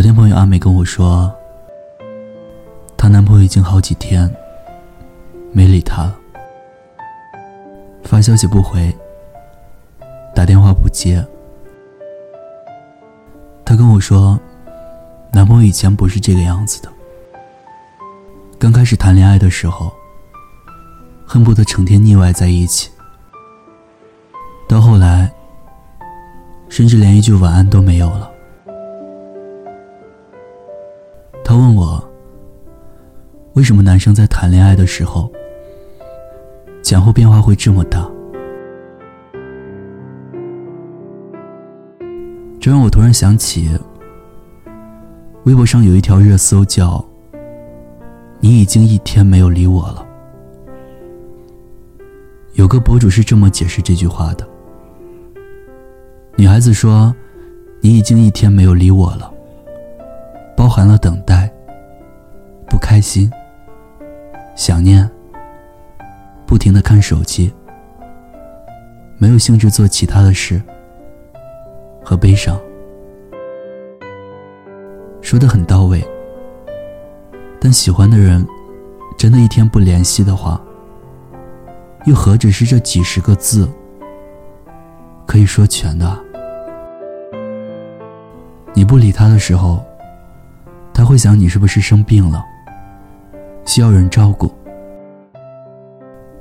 [0.00, 1.30] 昨天朋友阿美跟我说，
[2.96, 4.34] 她男朋友已经好几天
[5.52, 6.16] 没理她了，
[8.04, 8.96] 发消息不回，
[10.34, 11.22] 打电话不接。
[13.62, 14.40] 她跟我说，
[15.34, 16.88] 男朋友以前不是这个样子的，
[18.58, 19.92] 刚开始谈恋爱的时候，
[21.26, 22.88] 恨不得成天腻歪在一起，
[24.66, 25.30] 到后来，
[26.70, 28.29] 甚至连一句晚安都没有了。
[31.50, 32.00] 他问我
[33.54, 35.28] ：“为什么男生在谈恋爱的时候，
[36.80, 38.08] 前后变化会这么大？”
[42.60, 43.68] 这让我突然想起，
[45.42, 47.04] 微博上有一条热搜叫
[48.38, 50.06] “你已经一天没有理我了”。
[52.54, 54.48] 有个博主是这么解释这句话的：
[56.36, 57.12] 女孩子说
[57.82, 59.28] ：“你已经一天没有理我了。”
[60.70, 61.50] 包含了等待、
[62.68, 63.28] 不开心、
[64.54, 65.10] 想念、
[66.46, 67.52] 不停的看手机、
[69.18, 70.62] 没有兴致做其他的事
[72.04, 72.56] 和悲伤，
[75.20, 76.00] 说的很到位。
[77.60, 78.46] 但喜欢的人，
[79.18, 80.62] 真的一天不联系的话，
[82.04, 83.68] 又何止是这几十个字
[85.26, 86.16] 可以说全的？
[88.72, 89.84] 你不理他的时候。
[90.92, 92.44] 他会想你是不是生病了，
[93.64, 94.52] 需要人照顾。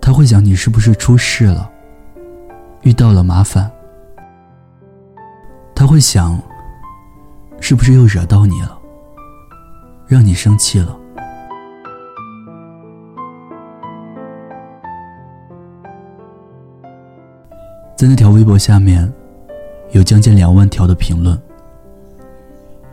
[0.00, 1.70] 他会想你是不是出事了，
[2.82, 3.70] 遇到了麻烦。
[5.74, 6.38] 他会想，
[7.60, 8.76] 是不是又惹到你了，
[10.06, 10.96] 让你生气了。
[17.96, 19.10] 在那条微博下面，
[19.92, 21.40] 有将近两万条的评论，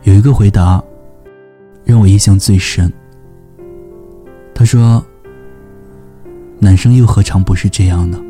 [0.02, 0.82] 有一个回答。
[1.88, 2.92] 让我印象最深。
[4.54, 5.02] 他说
[6.60, 8.20] ：“男生又何尝不是这样呢？”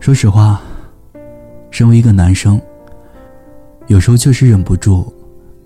[0.00, 0.60] 说实话，
[1.70, 2.60] 身为一个男生，
[3.86, 5.14] 有时候确实忍不住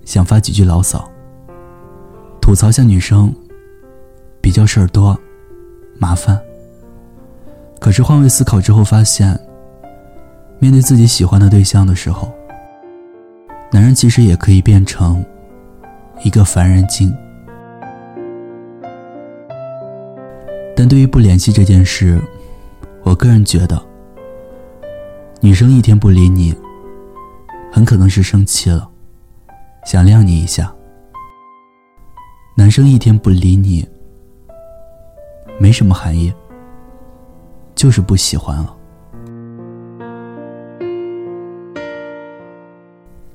[0.04, 1.10] 想发几句牢骚，
[2.38, 3.34] 吐槽下女生
[4.42, 5.18] 比较事儿多、
[5.98, 6.38] 麻烦。
[7.80, 9.40] 可是换位思考之后，发现
[10.58, 12.30] 面对自己喜欢的对象的时候，
[13.74, 15.24] 男人其实也可以变成
[16.22, 17.10] 一个凡人精，
[20.76, 22.20] 但对于不联系这件事，
[23.02, 23.82] 我个人觉得，
[25.40, 26.54] 女生一天不理你，
[27.72, 28.86] 很可能是生气了，
[29.86, 30.66] 想晾你一下；
[32.54, 33.88] 男生一天不理你，
[35.58, 36.30] 没什么含义，
[37.74, 38.76] 就是不喜欢了。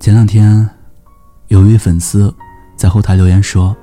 [0.07, 0.65] 前两天，
[1.49, 2.33] 有一位粉丝
[2.77, 3.75] 在后台留言说：“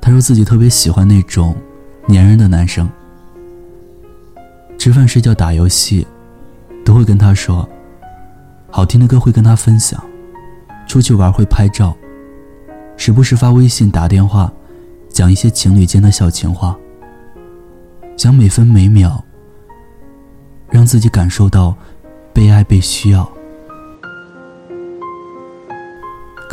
[0.00, 1.54] 他说自己特别喜欢那种
[2.08, 2.88] 粘人的男生，
[4.78, 6.06] 吃饭、睡觉、打游戏，
[6.86, 7.68] 都会跟他说
[8.70, 10.02] 好听的歌，会跟他分享，
[10.86, 11.94] 出去玩会拍照，
[12.96, 14.50] 时不时发微信、打电话，
[15.10, 16.74] 讲一些情侣间的小情话，
[18.16, 19.22] 想每分每秒
[20.70, 21.76] 让自己感受到
[22.32, 23.30] 被爱、被需要。”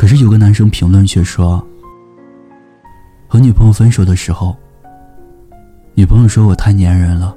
[0.02, 1.64] 可是有个男生评论却说，
[3.28, 4.56] 和女朋友分手的时候，
[5.94, 7.32] 女朋友说我太粘人了。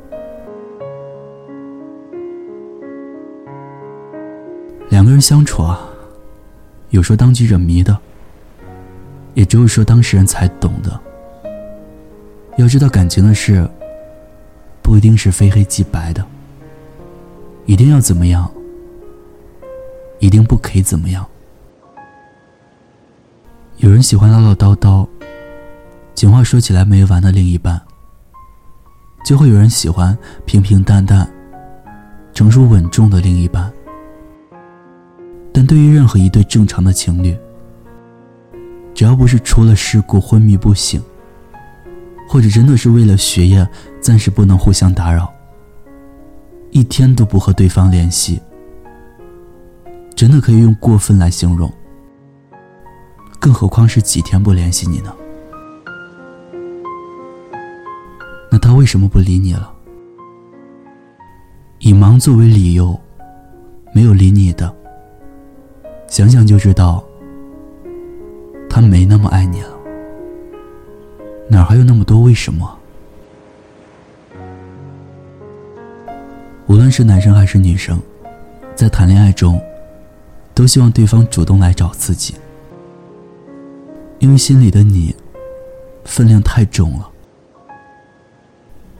[4.89, 5.79] 两个人相处啊，
[6.89, 7.95] 有说当局者迷的，
[9.35, 10.99] 也只有说当事人才懂的。
[12.57, 13.69] 要知道感情的事，
[14.81, 16.25] 不一定是非黑即白的，
[17.67, 18.51] 一定要怎么样，
[20.17, 21.23] 一定不可以怎么样。
[23.77, 25.05] 有人喜欢唠唠叨叨、
[26.15, 27.79] 情话说起来没完的另一半，
[29.25, 31.29] 就会有人喜欢平平淡淡、
[32.33, 33.71] 成熟稳重的另一半。
[35.53, 37.37] 但对于任何一对正常的情侣，
[38.93, 41.03] 只要不是出了事故昏迷不醒，
[42.29, 43.67] 或者真的是为了学业
[43.99, 45.31] 暂时不能互相打扰，
[46.71, 48.41] 一天都不和对方联系，
[50.15, 51.71] 真的可以用过分来形容。
[53.45, 55.15] 更何况是几天不联系你呢？
[58.49, 59.71] 那他为什么不理你了？
[61.77, 62.99] 以忙作为理由，
[63.93, 64.75] 没有理你的，
[66.07, 67.03] 想想就知道，
[68.67, 69.69] 他没那么爱你了。
[71.47, 72.79] 哪还有那么多为什么？
[76.65, 78.01] 无论是男生还是女生，
[78.73, 79.61] 在谈恋爱中，
[80.55, 82.33] 都希望对方主动来找自己，
[84.19, 85.15] 因为心里的你
[86.03, 87.09] 分量太重了。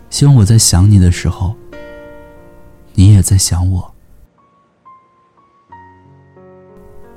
[0.09, 1.55] 希望我在想你的时候，
[2.93, 3.93] 你也在想我。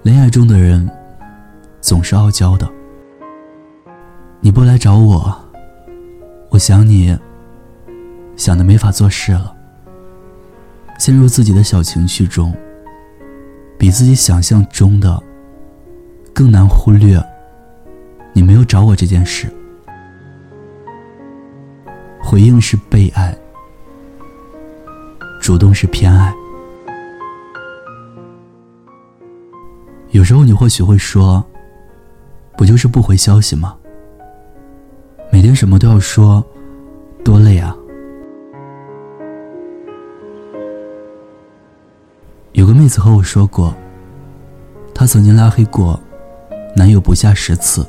[0.03, 0.89] 恋爱中的人
[1.81, 2.69] 总是傲娇的，
[4.41, 5.37] 你不来找我，
[6.50, 7.17] 我想你
[8.37, 9.55] 想的没法做事了，
[10.99, 12.55] 陷入自己的小情绪中，
[13.79, 15.23] 比自己想象中的
[16.33, 17.23] 更难忽略。
[18.38, 19.52] 你没有找我这件事，
[22.23, 23.37] 回应是被爱，
[25.40, 26.32] 主动是偏爱。
[30.11, 31.44] 有时候你或许会说
[32.56, 33.76] ：“不就是不回消息吗？
[35.32, 36.40] 每天什么都要说，
[37.25, 37.76] 多累啊！”
[42.55, 43.75] 有个妹子和我说过，
[44.94, 45.99] 她曾经拉黑过
[46.76, 47.85] 男友不下十次，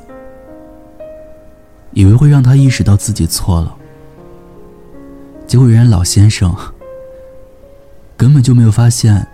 [1.92, 3.76] 以为会让他意识到自己错了，
[5.46, 6.54] 结果人家老先生
[8.16, 9.26] 根本就没有发现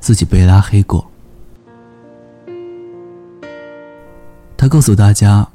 [0.00, 1.06] 自己被拉黑过。
[4.56, 5.46] 他告诉大家：“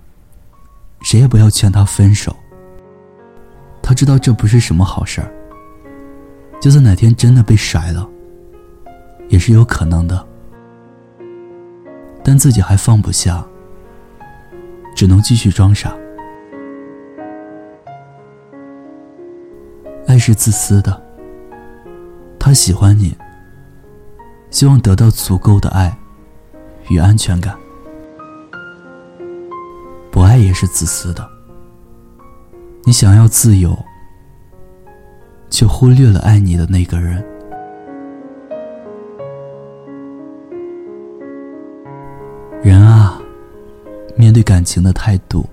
[1.02, 2.36] 谁也不要劝他分手。
[3.82, 5.34] 他知道这不是什么好事儿。
[6.62, 8.08] 就算哪天真的被甩了，
[9.30, 10.28] 也是有可能的。
[12.24, 13.44] 但自己还放不下，
[14.96, 15.96] 只能继续装傻。
[20.10, 21.00] 爱是自私的，
[22.40, 23.16] 他喜欢你，
[24.50, 25.96] 希望得到足够的爱
[26.90, 27.56] 与安全感。”
[30.12, 31.30] 不爱也是自私的。
[32.86, 33.78] 你想要自由，
[35.52, 37.24] 却忽略了爱你的那个人。
[42.64, 43.22] 人啊，
[44.18, 45.46] 面对感情的态度，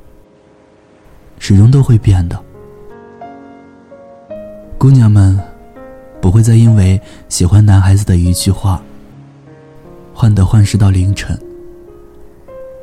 [1.38, 2.42] 始终都会变的。
[4.78, 5.40] 姑娘们，
[6.20, 7.00] 不会再因为
[7.30, 8.82] 喜欢男孩子的一句话，
[10.14, 11.36] 患得患失到凌晨，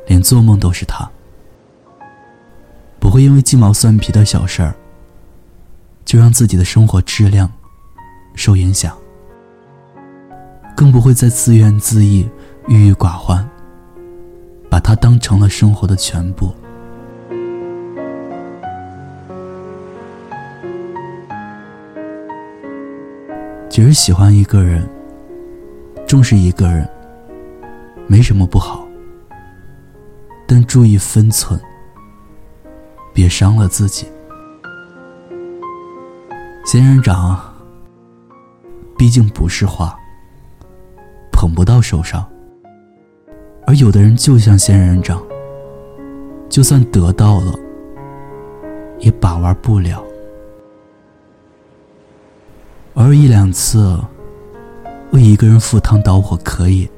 [0.08, 1.08] 连做梦都是他。
[2.98, 4.74] 不会因为鸡毛蒜皮的小事儿，
[6.04, 7.50] 就让自己的生活质量
[8.34, 8.96] 受影响，
[10.74, 12.28] 更不会再自怨自艾、
[12.66, 13.48] 郁郁寡欢，
[14.68, 16.52] 把它当成了生活的全部。
[23.74, 24.88] 其实喜欢一个人，
[26.06, 26.88] 重视一个人，
[28.06, 28.86] 没什么不好，
[30.46, 31.60] 但注意分寸。
[33.12, 34.06] 别伤了自己。
[36.64, 37.36] 仙人掌
[38.96, 39.92] 毕竟不是花，
[41.32, 42.24] 捧不到手上。
[43.66, 45.20] 而有的人就像仙人掌，
[46.48, 47.52] 就算得到了，
[49.00, 50.03] 也把玩不了。
[52.94, 54.00] 而一两次
[55.10, 56.88] 为一个人赴汤蹈火可以，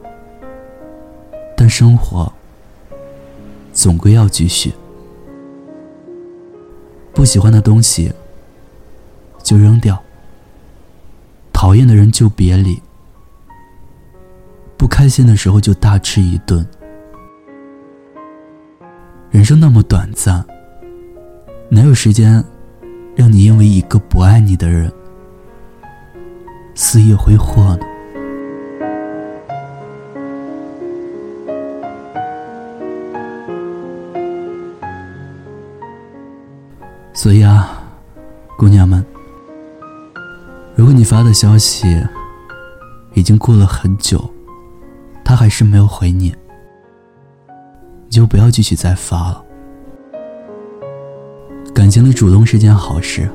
[1.57, 2.31] 但生活
[3.73, 4.73] 总归要继续。
[7.15, 8.13] 不喜欢的东西
[9.43, 9.99] 就扔掉，
[11.51, 12.83] 讨厌的人就别理，
[14.77, 16.65] 不开心的时候就大吃一顿。
[19.31, 20.45] 人生那么短暂，
[21.71, 22.45] 哪有时间
[23.15, 24.93] 让你因为一个不爱你的人
[26.79, 27.81] 肆意挥霍呢？
[37.15, 37.83] 所以啊，
[38.59, 39.03] 姑娘们，
[40.75, 42.07] 如果你发的消息
[43.15, 44.23] 已经过了很久，
[45.25, 46.35] 他还是没有回你，
[48.05, 49.43] 你就不要继续再发了。
[51.75, 53.31] 感情的主动是件好事，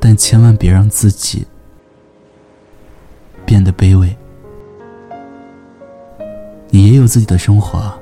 [0.00, 1.46] 但千万别让自己
[3.44, 4.16] 变得卑微。
[6.70, 7.92] 你也有自己的生活，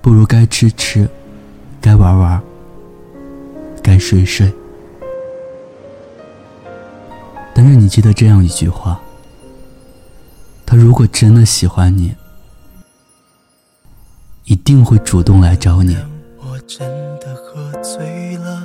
[0.00, 1.08] 不如该吃吃，
[1.80, 2.42] 该玩玩。
[3.82, 4.50] 该睡睡，
[7.52, 8.98] 但是你记得这样一句话：
[10.64, 12.14] 他如果真的喜欢你，
[14.44, 15.98] 一定会主动来找你。
[16.38, 16.88] 我真
[17.20, 18.64] 的喝醉了，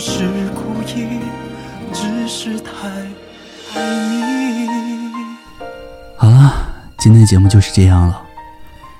[0.00, 1.20] 是故意，
[1.92, 2.88] 只是太
[3.78, 5.10] 爱你。
[6.16, 6.54] 好了。
[6.98, 8.22] 今天的节目就是这样了。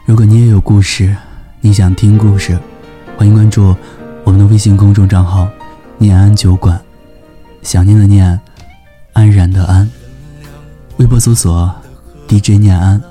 [0.04, 1.16] 如果你也有故事，
[1.62, 2.59] 你想听故事，
[3.16, 3.75] 欢迎关注
[4.25, 5.49] 我们的微信公众账号
[5.97, 6.78] “念安酒馆”，
[7.62, 8.38] 想念的念，
[9.14, 9.90] 安然的安。
[10.99, 11.75] 微博搜索
[12.28, 13.02] “DJ 念安”，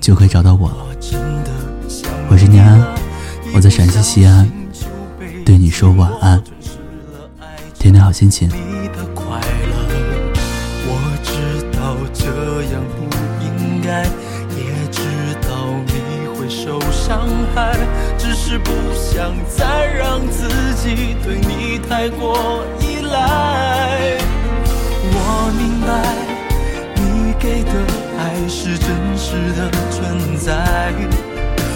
[0.00, 0.76] 就可以找到我了。
[2.28, 2.84] 我是念安，
[3.54, 4.48] 我在陕西西安，
[5.44, 6.42] 对你说晚安，
[7.86, 8.48] 天天好心情。
[8.48, 9.76] 你的快乐，
[10.88, 10.90] 我
[11.22, 12.26] 知道这
[12.74, 13.06] 样不
[13.44, 14.02] 应该
[14.56, 14.58] 也
[14.90, 14.98] 知
[15.46, 17.78] 道你会受伤害，
[18.18, 24.18] 只是不想再让自己对你太过依赖。
[25.12, 25.86] 我明白
[26.96, 27.70] 你给的
[28.18, 30.92] 爱是真实的存在，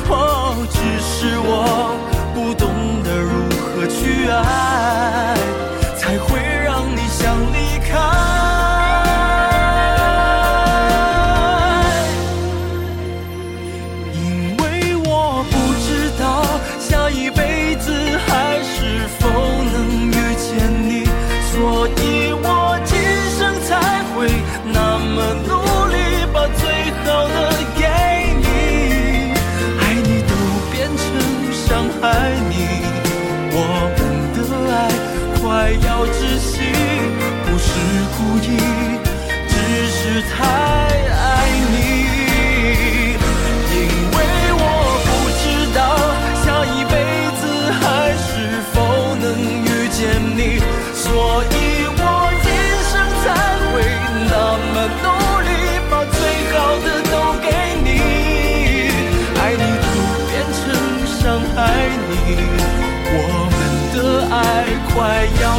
[0.08, 1.94] 哦，只是我
[2.34, 2.69] 不懂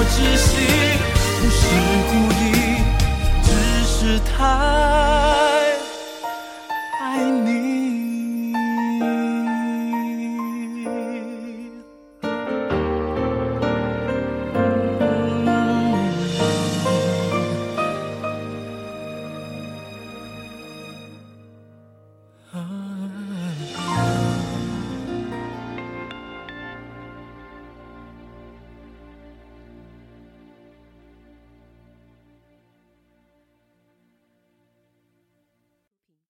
[0.03, 0.57] 窒息，
[1.39, 1.67] 不是
[2.09, 2.30] 故